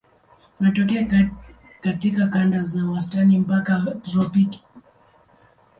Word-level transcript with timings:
Wanatokea 0.59 1.29
katika 1.81 2.27
kanda 2.27 2.63
za 2.63 2.85
wastani 2.85 3.39
mpaka 3.39 3.85
tropiki. 4.01 4.63